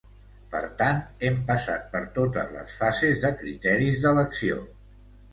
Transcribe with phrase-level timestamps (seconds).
[0.51, 4.57] Per tant, hem passat per totes les fases de criteris d’elecció.